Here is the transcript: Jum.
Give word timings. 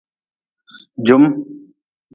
Jum. 1.05 1.23